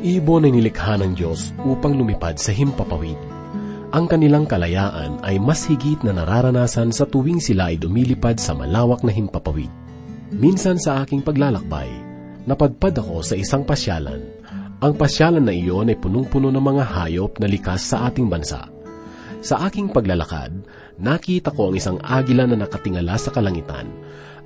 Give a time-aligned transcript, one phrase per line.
[0.00, 3.20] Ang ibon ay nilikha ng Diyos upang lumipad sa himpapawid.
[3.92, 9.04] Ang kanilang kalayaan ay mas higit na nararanasan sa tuwing sila ay dumilipad sa malawak
[9.04, 9.68] na himpapawid.
[10.32, 11.92] Minsan sa aking paglalakbay,
[12.48, 14.24] napadpad ako sa isang pasyalan.
[14.80, 18.72] Ang pasyalan na iyon ay punong-puno ng mga hayop na likas sa ating bansa.
[19.44, 20.64] Sa aking paglalakad,
[20.96, 23.84] nakita ko ang isang agila na nakatingala sa kalangitan.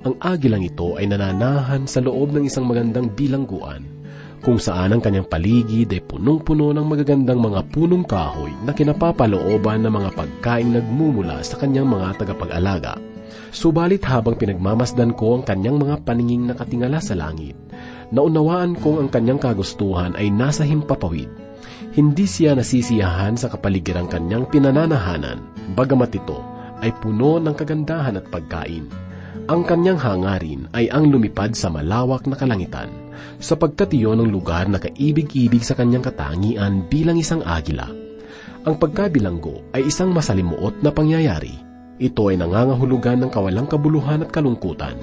[0.03, 4.03] Ang agilang ito ay nananahan sa loob ng isang magandang bilangguan
[4.45, 9.89] kung saan ang kanyang paligid ay punong-puno ng magagandang mga punong kahoy na kinapapalooban ng
[9.89, 13.01] mga pagkaing nagmumula sa kanyang mga tagapag-alaga.
[13.49, 17.57] Subalit habang pinagmamasdan ko ang kanyang mga paninging nakatingala sa langit,
[18.13, 21.27] naunawaan kong ang kanyang kagustuhan ay nasa himpapawid.
[21.97, 25.41] Hindi siya nasisiyahan sa kapaligirang kanyang pinananahanan,
[25.73, 26.37] bagamat ito
[26.85, 28.85] ay puno ng kagandahan at pagkain.
[29.49, 33.04] Ang kanyang hangarin ay ang lumipad sa malawak na kalangitan
[33.39, 37.87] sapagkat iyon ang lugar na kaibig-ibig sa kanyang katangian bilang isang agila.
[38.65, 41.53] Ang pagkabilanggo ay isang masalimuot na pangyayari.
[42.01, 44.97] Ito ay nangangahulugan ng kawalang kabuluhan at kalungkutan.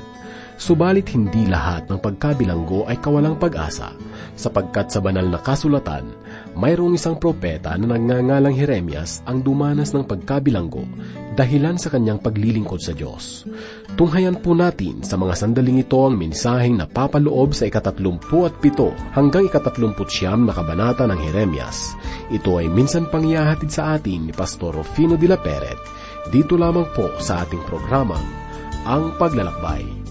[0.60, 3.96] Subalit hindi lahat ng pagkabilanggo ay kawalang pag-asa,
[4.36, 6.06] sapagkat sa banal na kasulatan,
[6.54, 10.84] mayroong isang propeta na nagngangalang Jeremias ang dumanas ng pagkabilanggo
[11.32, 13.48] dahilan sa kanyang paglilingkod sa Diyos.
[13.96, 19.48] Tunghayan po natin sa mga sandaling ito ang mensaheng napapaloob sa ikatatlumput at pito hanggang
[19.48, 21.96] ikatatlumput siyam na kabanata ng Jeremias.
[22.28, 25.80] Ito ay minsan pangyahatid sa atin ni Pastor Rufino de la Peret,
[26.28, 28.24] dito lamang po sa ating programang
[28.84, 30.01] Ang Paglalakbay.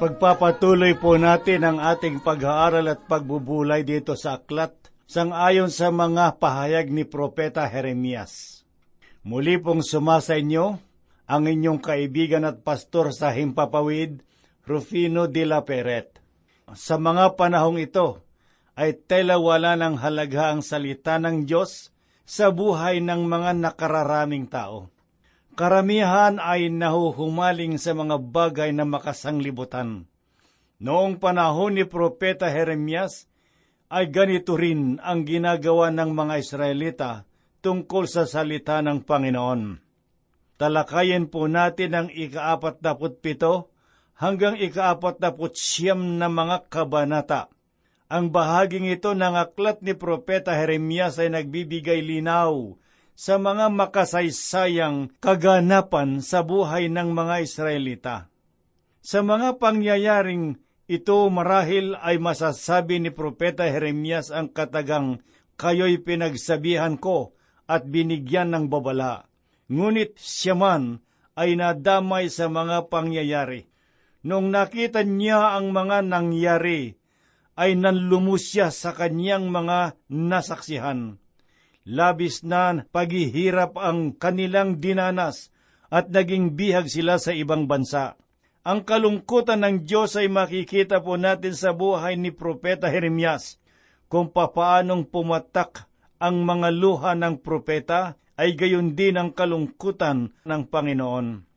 [0.00, 4.72] Ipagpapatuloy po natin ang ating pag-aaral at pagbubulay dito sa aklat
[5.04, 8.64] sangayon sa mga pahayag ni Propeta Jeremias.
[9.28, 10.80] Muli pong sumasa inyo
[11.28, 14.24] ang inyong kaibigan at pastor sa Himpapawid,
[14.64, 16.16] Rufino de la Peret.
[16.72, 18.24] Sa mga panahong ito,
[18.80, 21.92] ay tela wala ng halaga ang salita ng Diyos
[22.24, 24.88] sa buhay ng mga nakararaming tao
[25.58, 30.06] karamihan ay nahuhumaling sa mga bagay na makasanglibutan.
[30.80, 33.28] Noong panahon ni Propeta Jeremias,
[33.90, 37.10] ay ganito rin ang ginagawa ng mga Israelita
[37.60, 39.62] tungkol sa salita ng Panginoon.
[40.56, 43.74] Talakayin po natin ang ikaapat daput pito
[44.16, 47.50] hanggang ikaapat daput siyam na mga kabanata.
[48.06, 52.78] Ang bahaging ito ng aklat ni Propeta Jeremias ay nagbibigay linaw
[53.20, 58.32] sa mga makasaysayang kaganapan sa buhay ng mga Israelita.
[59.04, 60.56] Sa mga pangyayaring
[60.88, 65.20] ito marahil ay masasabi ni Propeta Jeremias ang katagang
[65.60, 67.36] kayo'y pinagsabihan ko
[67.68, 69.28] at binigyan ng babala.
[69.68, 71.04] Ngunit siya man
[71.36, 73.68] ay nadamay sa mga pangyayari.
[74.24, 76.96] Nung nakita niya ang mga nangyari,
[77.60, 81.19] ay nanlumusya sa kanyang mga nasaksihan
[81.90, 85.50] labis na paghihirap ang kanilang dinanas
[85.90, 88.14] at naging bihag sila sa ibang bansa.
[88.62, 93.58] Ang kalungkutan ng Diyos ay makikita po natin sa buhay ni Propeta Jeremias
[94.06, 95.90] kung papaanong pumatak
[96.20, 101.48] ang mga luha ng propeta ay gayon din ang kalungkutan ng Panginoon.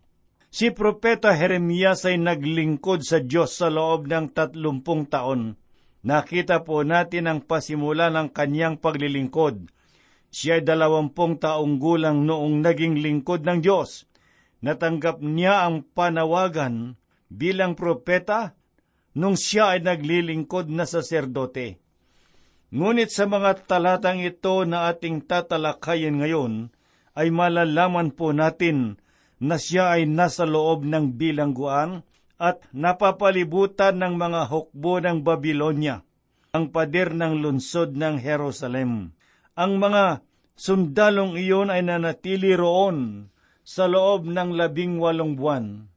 [0.53, 5.57] Si Propeta Jeremias ay naglingkod sa Diyos sa loob ng tatlumpung taon.
[6.05, 9.65] Nakita po natin ang pasimula ng kanyang paglilingkod.
[10.33, 14.09] Siya ay dalawampung taong gulang noong naging lingkod ng Diyos.
[14.65, 16.97] Natanggap niya ang panawagan
[17.29, 18.57] bilang propeta
[19.13, 21.77] nung siya ay naglilingkod na saserdote.
[22.73, 26.73] Ngunit sa mga talatang ito na ating tatalakayin ngayon,
[27.13, 28.97] ay malalaman po natin
[29.37, 32.01] na siya ay nasa loob ng bilangguan
[32.41, 36.01] at napapalibutan ng mga hukbo ng Babylonia,
[36.57, 39.13] ang pader ng lunsod ng Jerusalem.
[39.53, 40.25] Ang mga
[40.57, 43.29] sundalong iyon ay nanatili roon
[43.61, 45.93] sa loob ng labing walong buwan.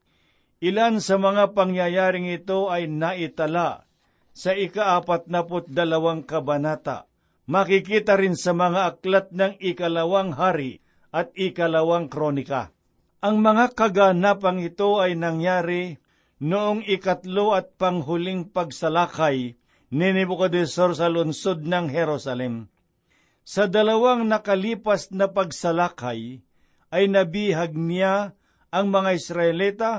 [0.61, 3.89] Ilan sa mga pangyayaring ito ay naitala
[4.37, 7.09] sa ikaapat naput dalawang kabanata.
[7.49, 12.77] Makikita rin sa mga aklat ng ikalawang hari at ikalawang kronika.
[13.25, 15.97] Ang mga kaganapang ito ay nangyari
[16.45, 19.57] noong ikatlo at panghuling pagsalakay
[19.97, 22.69] ni Nebuchadnezzar sa lungsod ng Jerusalem.
[23.47, 26.43] Sa dalawang nakalipas na pagsalakay
[26.91, 28.35] ay nabihag niya
[28.75, 29.93] ang mga Israelita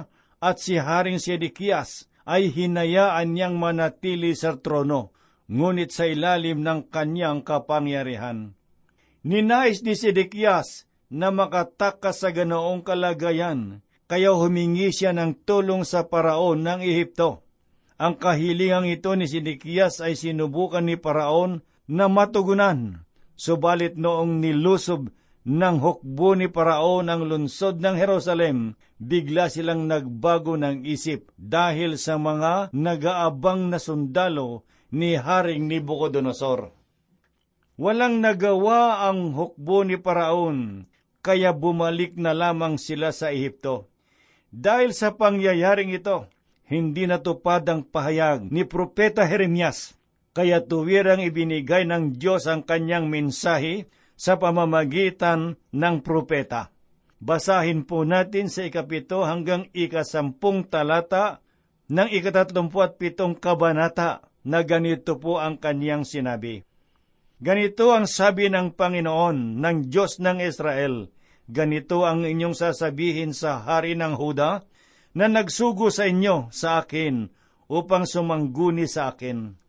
[0.43, 5.15] at si Haring Sedekias ay hinayaan niyang manatili sa trono,
[5.47, 8.51] ngunit sa ilalim ng kanyang kapangyarihan.
[9.23, 13.79] Ninais ni Sedekias na makatakas sa ganoong kalagayan,
[14.11, 17.47] kaya humingi siya ng tulong sa paraon ng Ehipto.
[17.95, 23.06] Ang kahilingang ito ni Sinikias ay sinubukan ni paraon na matugunan,
[23.37, 25.13] subalit noong nilusob
[25.47, 32.19] ng hukbo ni paraon ang lunsod ng Jerusalem, bigla silang nagbago ng isip dahil sa
[32.19, 36.75] mga nagaabang na sundalo ni Haring Nibucodonosor.
[37.77, 40.89] Walang nagawa ang hukbo ni Paraon
[41.21, 43.87] kaya bumalik na lamang sila sa Ehipto.
[44.49, 46.25] Dahil sa pangyayaring ito,
[46.65, 49.93] hindi natupad ang pahayag ni Propeta Jeremias,
[50.37, 56.69] kaya tuwirang ibinigay ng Diyos ang kanyang mensahe sa pamamagitan ng propeta.
[57.17, 61.41] Basahin po natin sa ikapito hanggang ikasampung talata
[61.89, 66.61] ng ikatatlumput pitong kabanata na ganito po ang kanyang sinabi.
[67.41, 71.09] Ganito ang sabi ng Panginoon ng Diyos ng Israel,
[71.49, 74.67] Ganito ang inyong sasabihin sa hari ng Huda
[75.17, 77.31] na nagsugo sa inyo sa akin
[77.71, 79.65] upang sumangguni sa akin.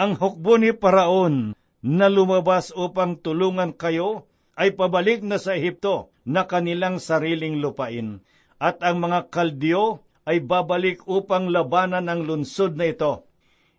[0.00, 1.52] Ang hukbo ni Paraon
[1.84, 4.24] na lumabas upang tulungan kayo
[4.56, 8.24] ay pabalik na sa Ehipto na kanilang sariling lupain,
[8.56, 13.28] at ang mga kaldiyo ay babalik upang labanan ang lunsod na ito.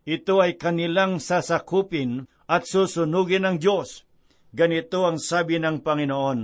[0.05, 4.05] Ito ay kanilang sasakupin at susunugin ng Diyos.
[4.53, 6.39] Ganito ang sabi ng Panginoon,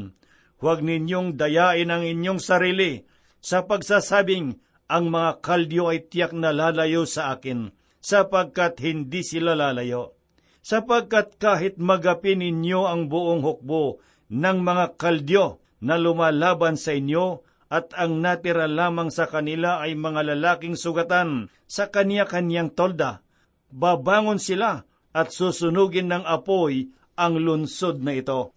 [0.57, 3.05] Huwag ninyong dayain ang inyong sarili
[3.37, 4.57] sa pagsasabing
[4.89, 10.17] ang mga kaldyo ay tiyak na lalayo sa akin, sapagkat hindi sila lalayo.
[10.61, 17.91] Sapagkat kahit magapin ninyo ang buong hukbo ng mga kaldyo na lumalaban sa inyo, at
[17.99, 23.19] ang natira lamang sa kanila ay mga lalaking sugatan sa kanya-kanyang tolda,
[23.67, 26.87] babangon sila at susunugin ng apoy
[27.19, 28.55] ang lunsod na ito.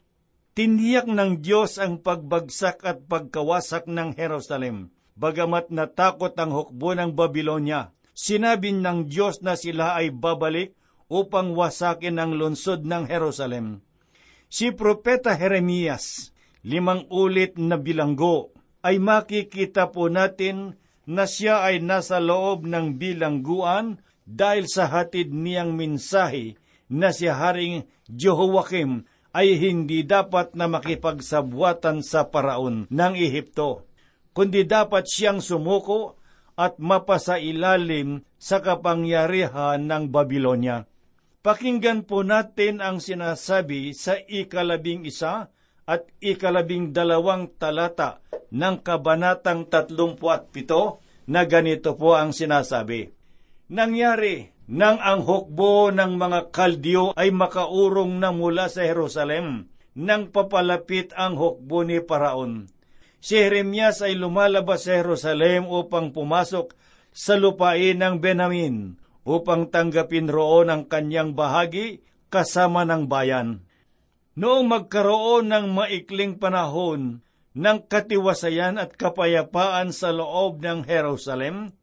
[0.55, 4.95] Tiniyak ng Diyos ang pagbagsak at pagkawasak ng Jerusalem.
[5.19, 10.77] Bagamat natakot ang hukbo ng Babylonia, sinabi ng Diyos na sila ay babalik
[11.11, 13.83] upang wasakin ang lungsod ng Jerusalem.
[14.51, 16.35] Si Propeta Jeremias,
[16.67, 24.01] limang ulit na bilanggo, ay makikita po natin na siya ay nasa loob ng bilangguan
[24.25, 26.55] dahil sa hatid niyang mensahe
[26.87, 33.87] na si Haring Jehoiakim ay hindi dapat na makipagsabwatan sa paraon ng Ehipto,
[34.35, 36.19] kundi dapat siyang sumuko
[36.61, 40.85] at mapasailalim sa kapangyarihan ng Babylonia.
[41.41, 45.49] Pakinggan po natin ang sinasabi sa ikalabing isa
[45.89, 48.21] at ikalabing dalawang talata
[48.53, 51.01] ng kabanatang tatlumpuat pito
[51.33, 53.09] na ganito po ang sinasabi.
[53.73, 59.67] Nangyari nang ang hukbo ng mga kaldyo ay makaurong na mula sa Jerusalem,
[59.99, 62.71] nang papalapit ang hukbo ni Paraon.
[63.21, 66.73] Si Jeremias ay lumalabas sa Jerusalem upang pumasok
[67.13, 68.97] sa lupain ng Benamin,
[69.29, 72.01] upang tanggapin roon ang kanyang bahagi
[72.33, 73.61] kasama ng bayan.
[74.41, 77.21] Noong magkaroon ng maikling panahon
[77.53, 81.77] ng katiwasayan at kapayapaan sa loob ng Jerusalem,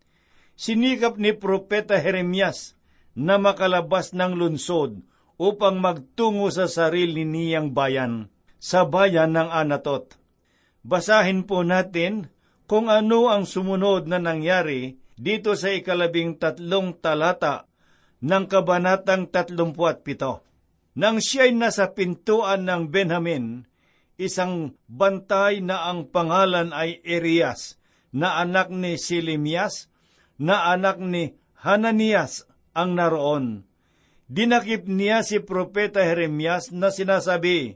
[0.57, 2.73] sinikap ni Propeta Jeremias
[3.13, 5.05] na makalabas ng lunsod
[5.37, 10.16] upang magtungo sa sarili niyang bayan, sa bayan ng Anatot.
[10.87, 12.31] Basahin po natin
[12.63, 17.67] kung ano ang sumunod na nangyari dito sa ikalabing tatlong talata
[18.23, 20.95] ng Kabanatang 37.
[20.95, 23.67] Nang siya'y nasa pintuan ng Benjamin,
[24.15, 27.75] isang bantay na ang pangalan ay Erias,
[28.15, 29.91] na anak ni Silimias,
[30.39, 31.35] na anak ni
[31.67, 33.67] Hananias ang naroon.
[34.31, 37.75] Dinakip niya si Propeta Jeremias na sinasabi,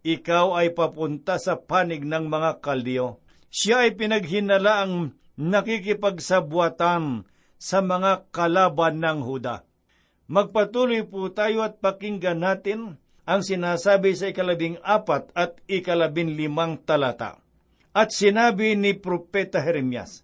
[0.00, 7.26] Ikaw ay papunta sa panig ng mga kaldiyo siya ay pinaghinala ang nakikipagsabuatan
[7.58, 9.66] sa mga kalaban ng Huda.
[10.30, 17.42] Magpatuloy po tayo at pakinggan natin ang sinasabi sa ikalabing apat at ikalabing limang talata.
[17.90, 20.22] At sinabi ni Propeta Jeremias,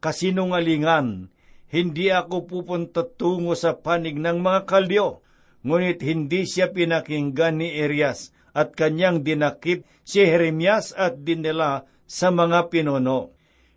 [0.00, 1.28] Kasinungalingan,
[1.68, 5.20] hindi ako pupunta tungo sa panig ng mga kaldyo,
[5.60, 12.68] ngunit hindi siya pinakinggan ni Erias at kanyang dinakip si Jeremias at dinila sa mga
[12.68, 13.32] pinuno.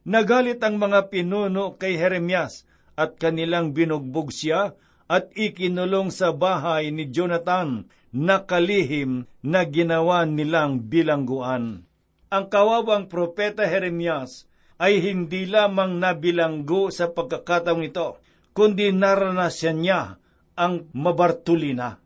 [0.05, 4.77] Nagalit ang mga pinuno kay Jeremias at kanilang binugbog siya
[5.10, 11.84] at ikinulong sa bahay ni Jonathan na kalihim na ginawa nilang bilangguan.
[12.32, 18.20] Ang kawawang propeta Jeremias ay hindi lamang nabilanggo sa pagkakataong ito,
[18.51, 20.20] kundi naranasan niya
[20.55, 22.04] ang mabartulina.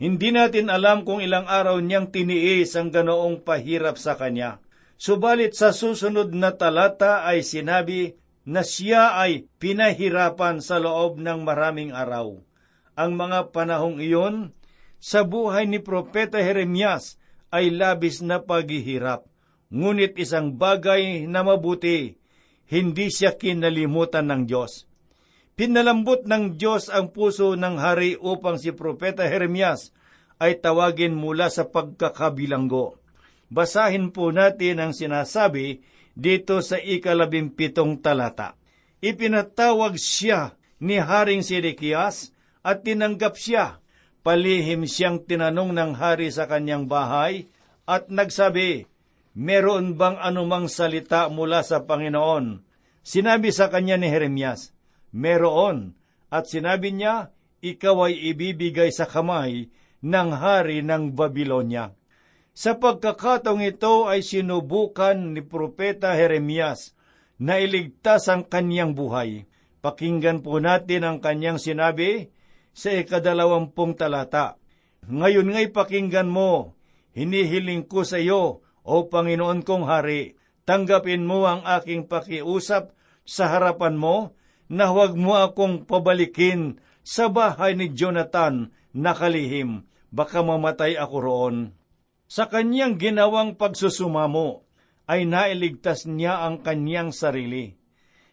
[0.00, 4.56] Hindi natin alam kung ilang araw niyang tiniis ang ganoong pahirap sa kanya.
[4.96, 8.16] Subalit sa susunod na talata ay sinabi
[8.48, 12.40] na siya ay pinahirapan sa loob ng maraming araw.
[12.96, 14.56] Ang mga panahong iyon,
[14.96, 17.20] sa buhay ni Propeta Jeremias
[17.52, 19.28] ay labis na paghihirap.
[19.68, 22.16] Ngunit isang bagay na mabuti,
[22.72, 24.89] hindi siya kinalimutan ng Diyos.
[25.60, 29.92] Pinalambot ng Diyos ang puso ng hari upang si Propeta Jeremias
[30.40, 32.96] ay tawagin mula sa pagkakabilanggo.
[33.52, 35.84] Basahin po natin ang sinasabi
[36.16, 38.56] dito sa ikalabimpitong talata.
[39.04, 42.32] Ipinatawag siya ni Haring Sidikias
[42.64, 43.84] at tinanggap siya.
[44.24, 47.52] Palihim siyang tinanong ng hari sa kanyang bahay
[47.84, 48.88] at nagsabi,
[49.36, 52.64] Meron bang anumang salita mula sa Panginoon?
[53.04, 54.72] Sinabi sa kanya ni Jeremias,
[55.10, 55.98] Meron.
[56.30, 59.68] At sinabi niya, Ikaw ay ibibigay sa kamay
[60.00, 61.92] ng hari ng Babylonia.
[62.56, 66.96] Sa pagkakataong ito ay sinubukan ni Propeta Jeremias
[67.40, 69.48] na iligtas ang kanyang buhay.
[69.80, 72.28] Pakinggan po natin ang kanyang sinabi
[72.76, 74.60] sa ikadalawampung talata.
[75.08, 76.76] Ngayon nga'y pakinggan mo,
[77.16, 83.96] hinihiling ko sa iyo, O Panginoon kong Hari, tanggapin mo ang aking pakiusap sa harapan
[83.96, 84.36] mo,
[84.70, 89.82] na huwag mo akong pabalikin sa bahay ni Jonathan na kalihim,
[90.14, 91.56] baka mamatay ako roon.
[92.30, 94.62] Sa kanyang ginawang pagsusumamo,
[95.10, 97.74] ay nailigtas niya ang kanyang sarili.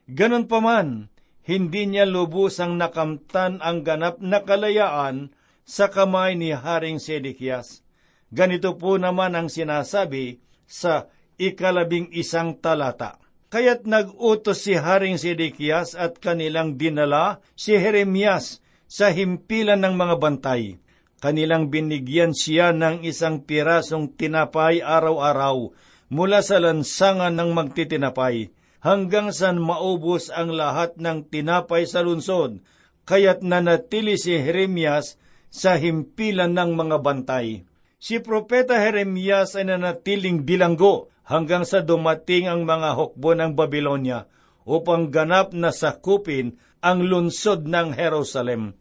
[0.06, 1.10] Ganon pa man,
[1.42, 5.34] hindi niya lubusang nakamtan ang ganap na kalayaan
[5.66, 7.82] sa kamay ni Haring Sedekias.
[8.30, 10.38] Ganito po naman ang sinasabi
[10.70, 11.10] sa
[11.42, 13.18] ikalabing isang talata.
[13.48, 18.60] Kaya't nag-utos si Haring Sedekias at kanilang dinala si Jeremias
[18.92, 20.80] sa himpilan ng mga bantay
[21.18, 25.74] Kanilang binigyan siya ng isang pirasong tinapay araw-araw
[26.14, 28.54] mula sa lansangan ng magtitinapay
[28.86, 32.62] hanggang san maubos ang lahat ng tinapay sa lunsod,
[33.10, 35.18] kaya't nanatili si Jeremias
[35.50, 37.66] sa himpilan ng mga bantay.
[37.98, 44.30] Si Propeta Jeremias ay nanatiling bilanggo hanggang sa dumating ang mga hukbo ng Babylonia
[44.70, 48.78] upang ganap na sakupin ang lunsod ng Jerusalem.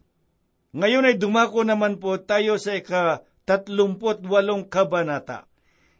[0.77, 4.21] Ngayon ay dumako naman po tayo sa ika-38
[4.69, 5.49] kabanata.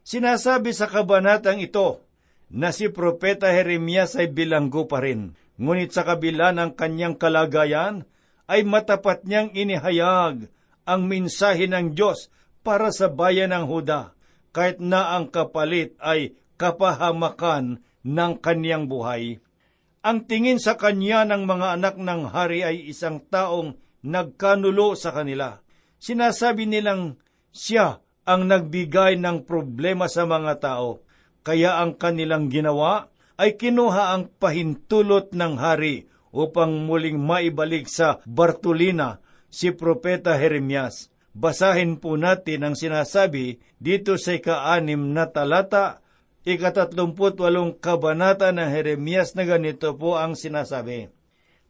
[0.05, 2.05] Sinasabi sa kabanatang ito
[2.53, 5.33] na si Propeta Jeremias ay bilanggo pa rin.
[5.57, 8.05] Ngunit sa kabila ng kanyang kalagayan,
[8.45, 10.47] ay matapat niyang inihayag
[10.88, 12.31] ang mensahe ng Diyos
[12.67, 14.12] para sa bayan ng Huda,
[14.51, 19.39] kahit na ang kapalit ay kapahamakan ng kanyang buhay.
[20.03, 25.63] Ang tingin sa kanya ng mga anak ng hari ay isang taong nagkanulo sa kanila.
[25.95, 27.15] Sinasabi nilang
[27.55, 31.07] siya ang nagbigay ng problema sa mga tao,
[31.47, 33.07] kaya ang kanilang ginawa
[33.39, 41.07] ay kinuha ang pahintulot ng hari upang muling maibalik sa Bartolina si Propeta Jeremias.
[41.38, 46.01] Basahin po natin ang sinasabi dito sa ika-anim na talata,
[46.41, 51.13] ikatatlumput walong kabanata ng Jeremias na ganito po ang sinasabi.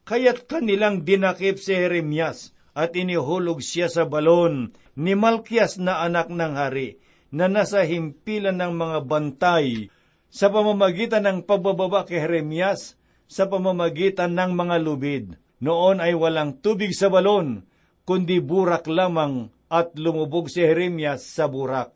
[0.07, 6.55] Kaya't kanilang dinakip si Jeremias at inihulog siya sa balon ni Malkias na anak ng
[6.55, 9.91] hari na nasa himpilan ng mga bantay
[10.31, 12.95] sa pamamagitan ng pagbababa kay Jeremias
[13.27, 15.35] sa pamamagitan ng mga lubid.
[15.59, 17.67] Noon ay walang tubig sa balon,
[18.07, 21.95] kundi burak lamang at lumubog si Jeremias sa burak.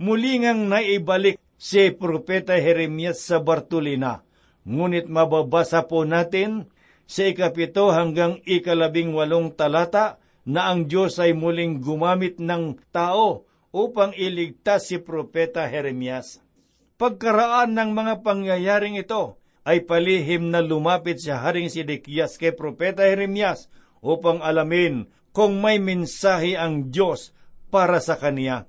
[0.00, 4.24] Muli ngang naibalik si Propeta Jeremias sa Bartolina,
[4.64, 6.72] ngunit mababasa po natin
[7.04, 10.16] sa ikapito hanggang ikalabing walong talata
[10.48, 16.40] na ang Diyos ay muling gumamit ng tao upang iligtas si Propeta Jeremias.
[16.96, 23.68] Pagkaraan ng mga pangyayaring ito, ay palihim na lumapit si Haring Sidikiyas kay Propeta Jeremias
[24.00, 27.30] upang alamin kung may mensahe ang Diyos
[27.70, 28.66] para sa kanya.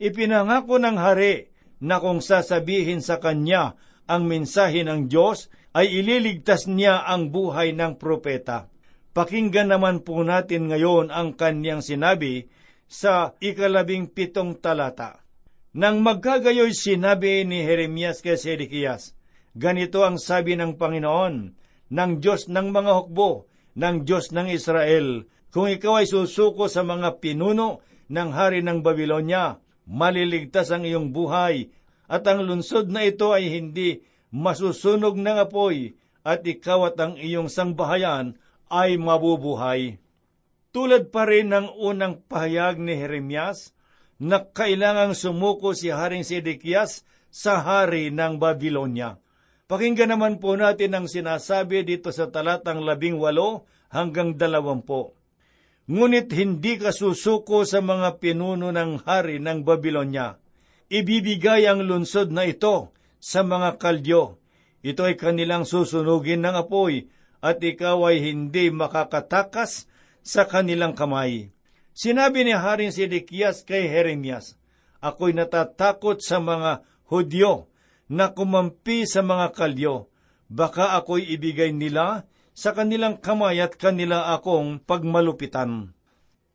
[0.00, 3.78] Ipinangako ng hari na kung sasabihin sa kanya
[4.10, 8.66] ang mensahe ng Diyos, ay ililigtas niya ang buhay ng propeta.
[9.14, 12.50] Pakinggan naman po natin ngayon ang kanyang sinabi
[12.90, 15.22] sa ikalabing pitong talata.
[15.78, 19.14] Nang magkagayoy sinabi ni Jeremias kay Sedekiyas,
[19.54, 21.34] Ganito ang sabi ng Panginoon,
[21.90, 27.18] ng Diyos ng mga hukbo, ng Diyos ng Israel, kung ikaw ay susuko sa mga
[27.18, 31.70] pinuno ng hari ng Babylonia, maliligtas ang iyong buhay,
[32.10, 37.50] at ang lunsod na ito ay hindi masusunog ng apoy, at ikaw at ang iyong
[37.50, 38.38] sangbahayan
[38.70, 39.98] ay mabubuhay.
[40.70, 43.74] Tulad pa rin ng unang pahayag ni Jeremias,
[44.20, 47.02] na kailangang sumuko si Haring Sedekias
[47.32, 49.16] sa hari ng Babylonia.
[49.70, 55.19] Pakinggan naman po natin ang sinasabi dito sa talatang labing walo hanggang dalawampo.
[55.90, 60.38] Ngunit hindi ka susuko sa mga pinuno ng hari ng Babylonia.
[60.86, 64.38] Ibibigay ang lunsod na ito sa mga kalyo.
[64.86, 67.10] Ito ay kanilang susunugin ng apoy
[67.42, 69.90] at ikaw ay hindi makakatakas
[70.22, 71.50] sa kanilang kamay.
[71.90, 74.54] Sinabi ni Haring Sidikias kay Jeremias,
[75.02, 77.66] Ako'y natatakot sa mga Hudyo
[78.06, 80.06] na kumampi sa mga kalyo.
[80.46, 82.29] Baka ako'y ibigay nila
[82.60, 85.96] sa kanilang kamay at kanila akong pagmalupitan.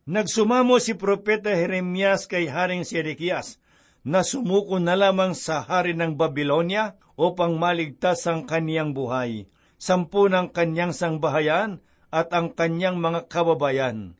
[0.06, 3.58] Nagsumamo si Propeta Jeremias kay Haring Sidikias
[4.06, 9.50] na sumuko na lamang sa hari ng Babylonia upang maligtas ang kaniyang buhay,
[9.82, 11.82] sampu ng kanyang sangbahayan
[12.14, 14.14] at ang kanyang mga kababayan.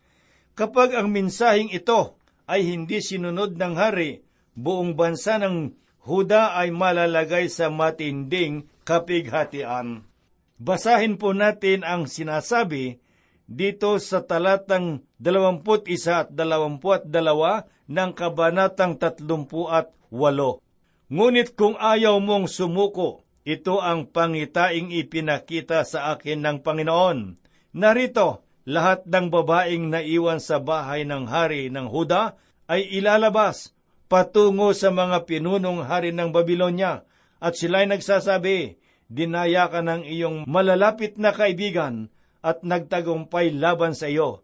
[0.59, 2.19] Kapag ang minsahing ito
[2.51, 4.27] ay hindi sinunod ng hari,
[4.59, 10.06] buong bansa ng Huda ay malalagay sa matinding kapighatian.
[10.57, 12.97] Basahin po natin ang sinasabi
[13.45, 15.63] dito sa talatang 21
[16.11, 17.13] at 22
[17.93, 20.11] ng kabanatang 38.
[21.07, 27.39] Ngunit kung ayaw mong sumuko, ito ang pangitaing ipinakita sa akin ng Panginoon.
[27.79, 32.35] Narito, lahat ng babaeng naiwan sa bahay ng hari ng Huda
[32.67, 33.71] ay ilalabas
[34.11, 37.07] patungo sa mga pinunong hari ng Babylonia
[37.39, 42.11] at sila'y nagsasabi, Dinaya ka ng iyong malalapit na kaibigan
[42.43, 44.43] at nagtagumpay laban sa iyo.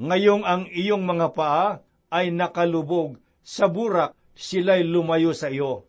[0.00, 5.84] Ngayong ang iyong mga paa ay nakalubog sa burak, sila'y lumayo sa iyo.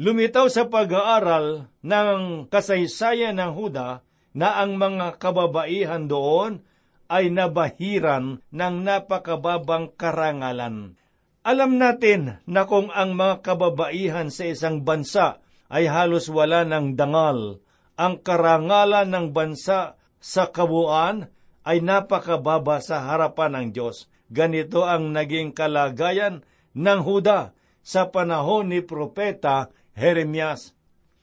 [0.00, 4.00] Lumitaw sa pag-aaral ng kasaysayan ng Huda
[4.32, 6.64] na ang mga kababaihan doon
[7.12, 10.96] ay nabahiran ng napakababang karangalan.
[11.44, 15.41] Alam natin na kung ang mga kababaihan sa isang bansa
[15.72, 17.64] ay halos wala ng dangal,
[17.96, 21.32] ang karangalan ng bansa sa kabuuan
[21.64, 24.12] ay napakababa sa harapan ng Diyos.
[24.28, 26.44] Ganito ang naging kalagayan
[26.76, 30.76] ng Huda sa panahon ni Propeta Jeremias.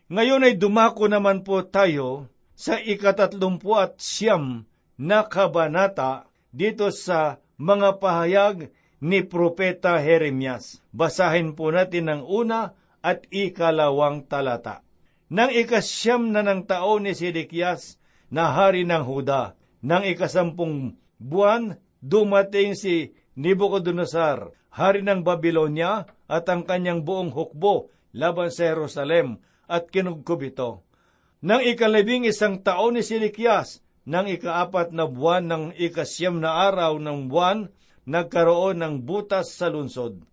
[0.09, 4.65] Ngayon ay dumako naman po tayo sa ikatatlumpu at siyam
[4.97, 10.83] na kabanata dito sa mga pahayag ni Propeta Jeremias.
[10.91, 14.83] Basahin po natin ang una at ikalawang talata.
[15.29, 18.01] Nang ikasyam na ng taon ni Sidikias
[18.33, 19.53] na hari ng Huda,
[19.85, 28.49] nang ikasampung buwan, dumating si Nebuchadnezzar, hari ng Babylonia, at ang kanyang buong hukbo laban
[28.53, 30.85] sa Jerusalem at kinugkob ito.
[31.39, 37.29] Nang ikalabing isang taon ni Sidikias, nang ikaapat na buwan ng ikasyam na araw ng
[37.29, 37.69] buwan,
[38.09, 40.25] nagkaroon ng butas sa lunsod.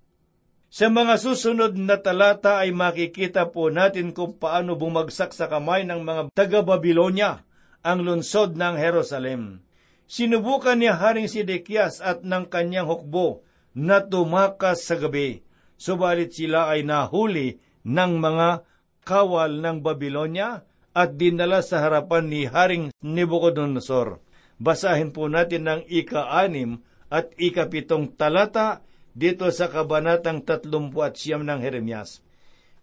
[0.66, 6.02] Sa mga susunod na talata ay makikita po natin kung paano bumagsak sa kamay ng
[6.02, 7.46] mga taga-Babylonia
[7.86, 9.62] ang lunsod ng Jerusalem.
[10.10, 13.46] Sinubukan ni Haring Sidekias at ng kanyang hukbo
[13.78, 15.46] na tumakas sa gabi,
[15.78, 18.66] subalit sila ay nahuli ng mga
[19.06, 24.18] kawal ng Babylonia at dinala sa harapan ni Haring Nebuchadnezzar.
[24.58, 28.82] Basahin po natin ang ika-anim at ikapitong talata
[29.16, 32.20] dito sa kabanatang 30 at siyam ng Jeremias.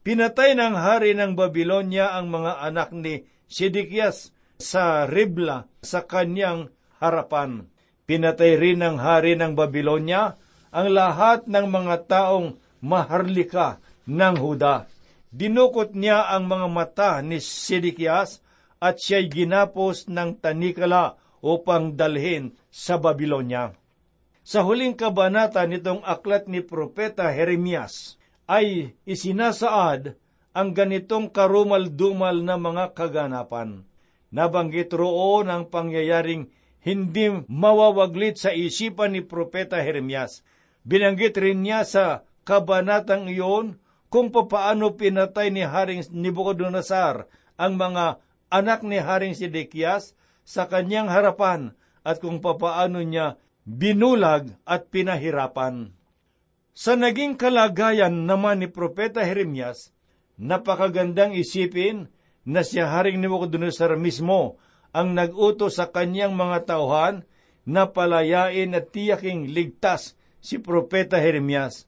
[0.02, 7.70] Pinatay ng hari ng Babylonia ang mga anak ni Sidikias sa Ribla sa kanyang harapan.
[8.10, 10.36] Pinatay rin ng hari ng Babylonia
[10.74, 14.90] ang lahat ng mga taong maharlika ng Huda.
[15.30, 18.42] Dinukot niya ang mga mata ni Sidikias
[18.84, 23.83] at siya'y ginapos ng tanikala upang dalhin sa Babylonia.
[24.44, 30.20] Sa huling kabanata nitong aklat ni Propeta Jeremias ay isinasaad
[30.52, 33.88] ang ganitong karumal-dumal na mga kaganapan.
[34.36, 36.52] Nabanggit roon ang pangyayaring
[36.84, 40.44] hindi mawawaglit sa isipan ni Propeta Jeremias.
[40.84, 43.80] Binanggit rin niya sa kabanatang iyon
[44.12, 48.20] kung papaano pinatay ni Haring Nebuchadnezzar ang mga
[48.52, 51.72] anak ni Haring Sidekias sa kanyang harapan
[52.04, 55.96] at kung papaano niya binulag at pinahirapan.
[56.74, 59.94] Sa naging kalagayan naman ni Propeta Jeremias,
[60.42, 62.10] napakagandang isipin
[62.44, 64.58] na si Haring Nebuchadnezzar mismo
[64.94, 67.26] ang nag-utos sa kanyang mga tauhan
[67.64, 71.88] na palayain at tiyaking ligtas si Propeta Jeremias.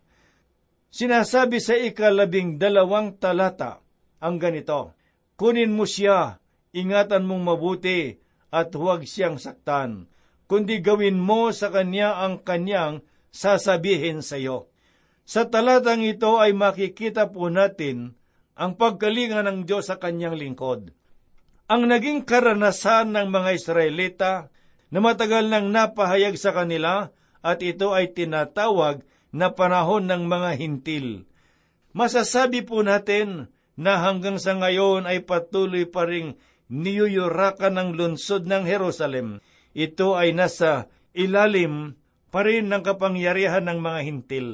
[0.95, 3.83] Sinasabi sa ikalabing dalawang talata
[4.23, 4.95] ang ganito,
[5.35, 6.39] Kunin mo siya
[6.71, 8.15] ingatan mong mabuti
[8.47, 10.07] at huwag siyang saktan,
[10.45, 13.01] kundi gawin mo sa kanya ang kanyang
[13.34, 14.69] sasabihin sa iyo.
[15.25, 18.13] Sa talatang ito ay makikita po natin
[18.55, 20.93] ang pagkalinga ng Diyos sa kanyang lingkod.
[21.65, 24.34] Ang naging karanasan ng mga Israelita
[24.93, 27.10] na matagal nang napahayag sa kanila
[27.41, 29.01] at ito ay tinatawag
[29.34, 31.27] na panahon ng mga hintil.
[31.91, 36.39] Masasabi po natin na hanggang sa ngayon ay patuloy pa ring
[36.71, 39.43] niyuyurakan ng lungsod ng Jerusalem.
[39.75, 41.99] Ito ay nasa ilalim
[42.31, 44.47] pa rin ng kapangyarihan ng mga hintil.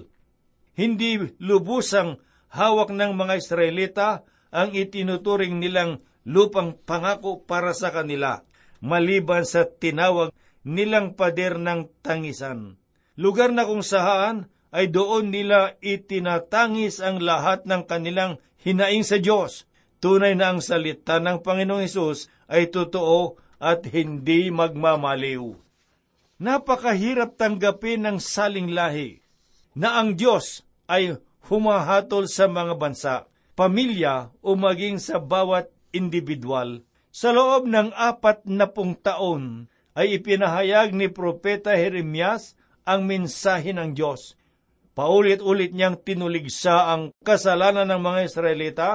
[0.74, 2.18] Hindi lubusang
[2.50, 4.10] hawak ng mga Israelita
[4.50, 8.42] ang itinuturing nilang lupang pangako para sa kanila,
[8.82, 10.34] maliban sa tinawag
[10.66, 12.82] nilang pader ng tangisan.
[13.14, 19.70] Lugar na kung saan ay doon nila itinatangis ang lahat ng kanilang hinaing sa Diyos
[20.02, 25.54] Tunay na ang salita ng Panginoong Hesus ay totoo at hindi magmamaliw.
[26.42, 29.22] Napakahirap tanggapin ng saling lahi
[29.78, 33.16] na ang Diyos ay humahatol sa mga bansa,
[33.54, 36.82] pamilya o maging sa bawat individual.
[37.14, 43.94] Sa loob ng apat na pung taon ay ipinahayag ni Propeta Jeremias ang mensahe ng
[43.94, 44.34] Diyos.
[44.98, 48.90] Paulit-ulit niyang tinuligsa ang kasalanan ng mga Israelita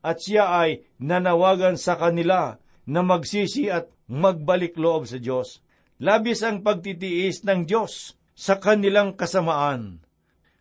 [0.00, 5.60] at siya ay nanawagan sa kanila na magsisi at magbalik loob sa Diyos.
[5.98, 10.00] Labis ang pagtitiis ng Diyos sa kanilang kasamaan.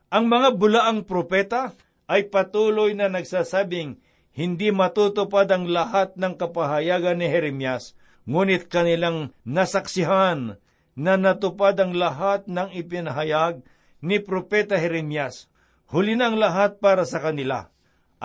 [0.09, 1.75] Ang mga bulaang propeta
[2.09, 3.99] ay patuloy na nagsasabing
[4.35, 7.95] hindi matutupad ang lahat ng kapahayagan ni Jeremias,
[8.27, 10.59] ngunit kanilang nasaksihan
[10.95, 13.63] na natupad ang lahat ng ipinahayag
[14.03, 15.47] ni Propeta Jeremias.
[15.91, 17.71] Huli ang lahat para sa kanila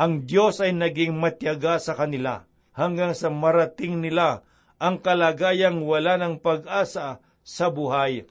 [0.01, 4.47] ang Diyos ay naging matyaga sa kanila hanggang sa marating nila
[4.81, 8.25] ang kalagayang wala ng pag-asa sa buhay.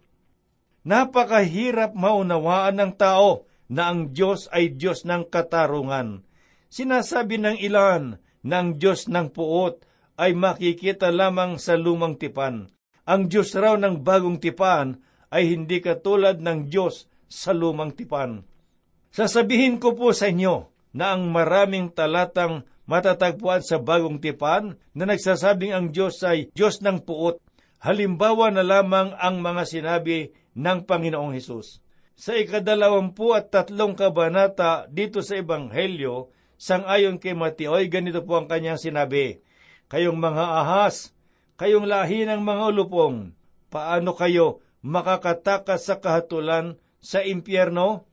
[0.87, 6.25] Napakahirap maunawaan ng tao na ang Diyos ay Diyos ng katarungan.
[6.73, 9.85] Sinasabi ng ilan na ang Diyos ng puot
[10.17, 12.71] ay makikita lamang sa lumang tipan.
[13.05, 14.97] Ang Diyos raw ng bagong tipan
[15.29, 18.41] ay hindi katulad ng Diyos sa lumang tipan.
[19.13, 25.77] Sasabihin ko po sa inyo, na ang maraming talatang matatagpuan sa bagong tipan na nagsasabing
[25.77, 27.37] ang Diyos ay Diyos ng puot.
[27.85, 31.85] Halimbawa na lamang ang mga sinabi ng Panginoong Hesus.
[32.19, 38.81] Sa ikadalawampu at tatlong kabanata dito sa Ebanghelyo, sangayon kay Mateo, ganito po ang kanyang
[38.81, 39.39] sinabi,
[39.87, 41.15] Kayong mga ahas,
[41.55, 43.31] kayong lahi ng mga ulupong,
[43.71, 48.09] paano kayo makakatakas sa kahatulan sa impyerno?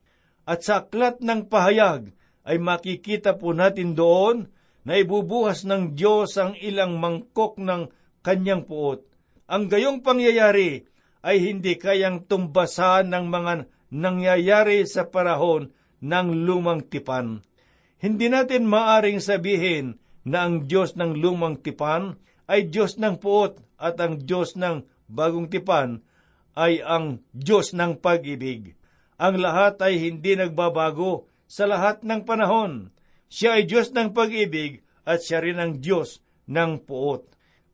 [0.47, 2.15] At sa aklat ng pahayag,
[2.47, 4.47] ay makikita po natin doon
[4.87, 7.91] na ibubuhas ng Diyos ang ilang mangkok ng
[8.23, 9.03] kanyang puot.
[9.51, 10.87] Ang gayong pangyayari
[11.27, 13.53] ay hindi kayang tumbasan ng mga
[13.91, 17.43] nangyayari sa parahon ng lumang tipan.
[17.99, 22.15] Hindi natin maaring sabihin na ang Diyos ng lumang tipan
[22.47, 26.07] ay Diyos ng puot at ang Diyos ng bagong tipan
[26.55, 28.79] ay ang Diyos ng pag-ibig.
[29.19, 32.96] Ang lahat ay hindi nagbabago sa lahat ng panahon.
[33.27, 37.27] Siya ay Diyos ng pag-ibig at siya rin ang Diyos ng puot.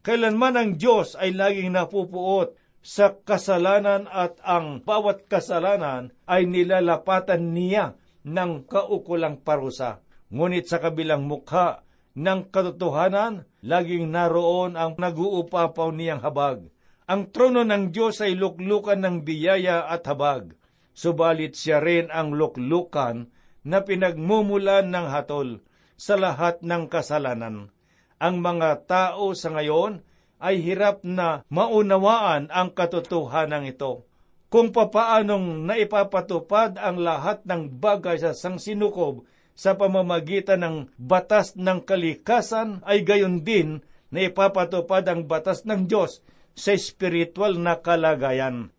[0.02, 7.94] Kailanman ang Diyos ay laging napupuot sa kasalanan at ang bawat kasalanan ay nilalapatan niya
[8.26, 10.02] ng kaukulang parusa.
[10.34, 11.86] Ngunit sa kabilang mukha
[12.18, 16.66] ng katotohanan, laging naroon ang naguupapaw niyang habag.
[17.06, 20.56] Ang trono ng Diyos ay luklukan ng biyaya at habag,
[20.96, 23.28] subalit siya rin ang luklukan
[23.62, 25.62] na pinagmumulan ng hatol
[25.94, 27.70] sa lahat ng kasalanan.
[28.18, 30.02] Ang mga tao sa ngayon
[30.42, 34.06] ay hirap na maunawaan ang katotohanan ito.
[34.52, 39.24] Kung papaanong naipapatupad ang lahat ng bagay sa sangsinukob
[39.56, 43.80] sa pamamagitan ng batas ng kalikasan ay gayon din
[44.12, 46.20] na ipapatupad ang batas ng Diyos
[46.52, 48.74] sa espiritual na kalagayan.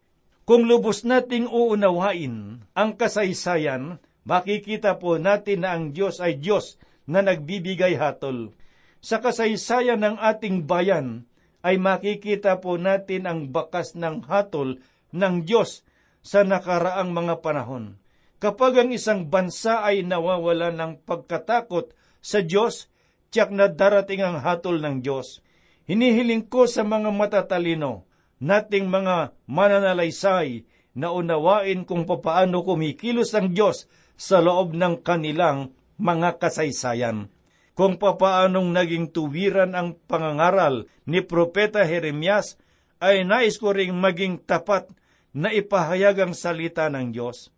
[0.45, 7.23] Kung lubos nating uunawain ang kasaysayan, makikita po natin na ang Diyos ay Diyos na
[7.23, 8.55] nagbibigay hatol.
[9.03, 11.27] Sa kasaysayan ng ating bayan,
[11.63, 14.79] ay makikita po natin ang bakas ng hatol
[15.15, 15.83] ng Diyos
[16.23, 17.99] sa nakaraang mga panahon.
[18.39, 22.91] Kapag ang isang bansa ay nawawala ng pagkatakot sa Diyos,
[23.31, 25.39] tiyak na darating ang hatol ng Diyos.
[25.87, 28.03] Hinihiling ko sa mga matatalino,
[28.43, 36.41] nating mga mananalaysay, na unawain kung papaano kumikilos ang Diyos sa loob ng kanilang mga
[36.41, 37.33] kasaysayan
[37.73, 42.57] kung papaanong naging tuwiran ang pangangaral ni Propeta Jeremias,
[43.01, 44.87] ay nais ko ring maging tapat
[45.33, 47.49] na ipahayag ang salita ng Diyos.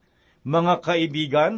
[0.48, 1.54] Mga kaibigan,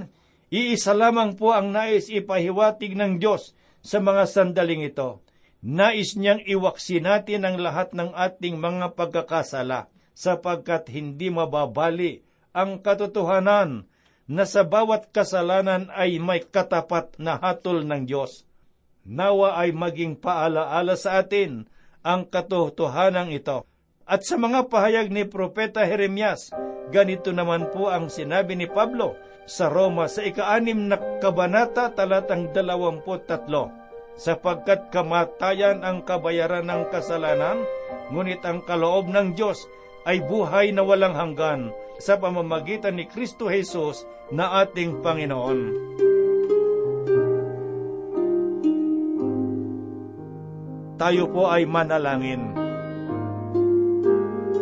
[0.50, 3.54] iisa lamang po ang nais ipahiwatig ng Diyos
[3.86, 5.22] sa mga sandaling ito.
[5.62, 12.26] Nais niyang iwaksi natin ang lahat ng ating mga pagkakasala sapagkat hindi mababali
[12.58, 13.86] ang katotohanan
[14.28, 18.48] na sa bawat kasalanan ay may katapat na hatol ng Diyos
[19.08, 21.63] nawa ay maging paalaala sa atin
[22.04, 23.63] ang katotohanan ito.
[24.08, 26.52] At sa mga pahayag ni Propeta Jeremias,
[26.92, 29.16] ganito naman po ang sinabi ni Pablo
[29.48, 33.72] sa Roma sa ikaanim na kabanata talatang dalawamput tatlo.
[34.20, 37.63] Sapagkat kamatayan ang kabayaran ng kasalanan,
[38.12, 39.60] ngunit ang kaloob ng Diyos
[40.08, 45.88] ay buhay na walang hanggan sa pamamagitan ni Kristo Jesus na ating Panginoon.
[50.98, 52.52] tayo po ay manalangin.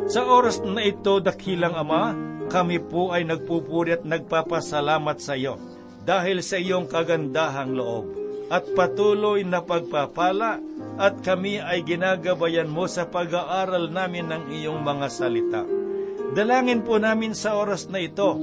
[0.06, 2.14] Sa oras na ito, dakilang Ama,
[2.52, 5.58] kami po ay nagpupuri at nagpapasalamat sa iyo
[6.06, 8.06] dahil sa iyong kagandahang loob
[8.54, 10.62] at patuloy na pagpapala
[11.02, 15.66] at kami ay ginagabayan mo sa pag-aaral namin ng iyong mga salita.
[16.34, 18.40] Dalangin po namin sa oras na ito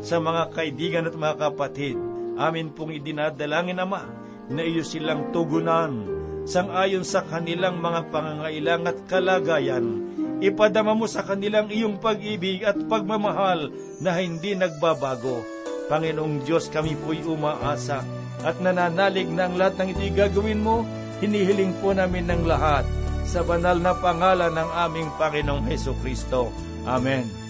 [0.00, 1.98] sa mga kaibigan at mga kapatid.
[2.40, 4.02] Amin pong idinadalangin, Ama,
[4.48, 10.06] na iyo silang tugunan sangayon sa kanilang mga pangangailang at kalagayan.
[10.38, 15.42] Ipadama mo sa kanilang iyong pag-ibig at pagmamahal na hindi nagbabago.
[15.90, 18.04] Panginoong Diyos, kami po'y umaasa
[18.46, 20.86] at nananalig na ang lahat ng ito'y gagawin mo,
[21.18, 22.86] hinihiling po namin ng lahat
[23.26, 26.52] sa banal na pangalan ng aming Panginoong Heso Kristo.
[26.86, 27.46] Amen.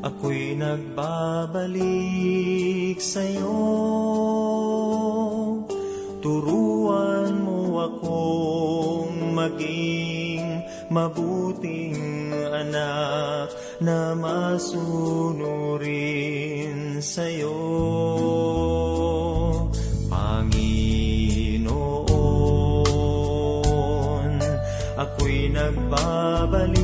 [0.00, 1.76] Ako'y nagbabalik
[2.96, 3.52] sa'yo
[6.24, 13.52] Turuan mo akong maging mabuting anak
[13.84, 15.44] na masunurin
[17.04, 17.56] sa'yo
[25.68, 26.79] pav